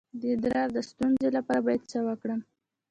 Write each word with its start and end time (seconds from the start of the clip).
د 0.19 0.21
ادرار 0.35 0.67
د 0.73 0.77
ستونزې 0.89 1.29
لپاره 1.37 1.59
باید 1.65 1.81
څه 1.91 1.99
وکړم؟ 2.07 2.39